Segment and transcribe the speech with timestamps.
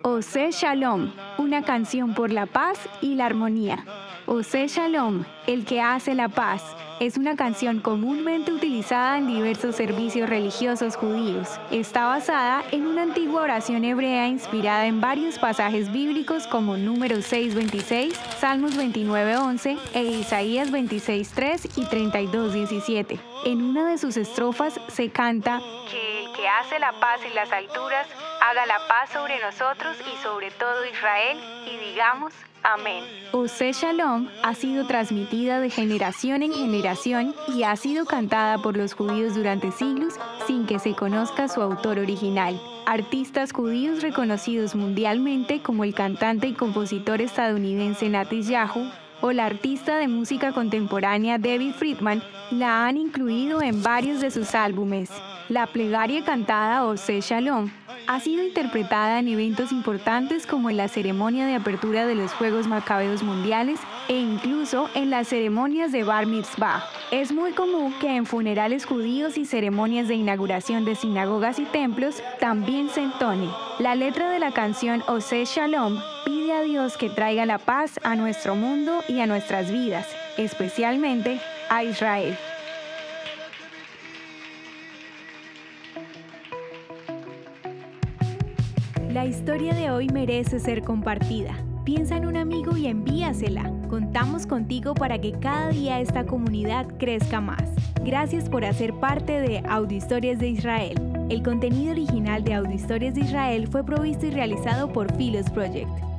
[0.00, 3.84] Ose Shalom, una canción por la paz y la armonía.
[4.24, 6.62] Ose Shalom, el que hace la paz,
[6.98, 11.60] es una canción comúnmente utilizada en diversos servicios religiosos judíos.
[11.70, 18.14] Está basada en una antigua oración hebrea inspirada en varios pasajes bíblicos como Números 6:26,
[18.38, 23.20] Salmos 29:11 e Isaías 26:3 y 32:17.
[23.44, 27.52] En una de sus estrofas se canta que el que hace la paz en las
[27.52, 28.06] alturas
[28.42, 33.02] haga la paz sobre nosotros y sobre todo Israel y digamos Amén.
[33.32, 38.94] Ose Shalom ha sido transmitida de generación en generación y ha sido cantada por los
[38.94, 40.14] judíos durante siglos
[40.46, 42.60] sin que se conozca su autor original.
[42.86, 49.96] Artistas judíos reconocidos mundialmente como el cantante y compositor estadounidense Natis Yahu o la artista
[49.96, 55.10] de música contemporánea David Friedman la han incluido en varios de sus álbumes.
[55.48, 57.70] La plegaria cantada Ose Shalom
[58.06, 62.66] ha sido interpretada en eventos importantes como en la ceremonia de apertura de los Juegos
[62.66, 66.84] Macabeos Mundiales e incluso en las ceremonias de Bar Mitzvah.
[67.10, 72.22] Es muy común que en funerales judíos y ceremonias de inauguración de sinagogas y templos
[72.40, 73.48] también se entone.
[73.78, 75.98] La letra de la canción Ose Shalom
[76.52, 81.84] a Dios que traiga la paz a nuestro mundo y a nuestras vidas, especialmente a
[81.84, 82.36] Israel.
[89.12, 91.54] La historia de hoy merece ser compartida.
[91.84, 93.70] Piensa en un amigo y envíasela.
[93.88, 97.62] Contamos contigo para que cada día esta comunidad crezca más.
[98.04, 100.94] Gracias por hacer parte de Audio Historias de Israel.
[101.28, 106.11] El contenido original de Audio Historias de Israel fue provisto y realizado por Philos Project.